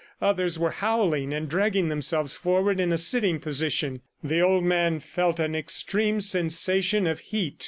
[0.19, 4.01] Others were howling and dragging themselves forward in a sitting position.
[4.23, 7.59] The old man felt an extreme sensation of heat.